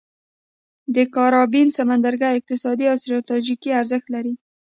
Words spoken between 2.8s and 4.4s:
او ستراتیژیکي ارزښت لري.